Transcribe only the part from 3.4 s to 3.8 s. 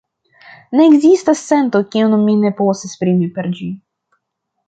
ĝi.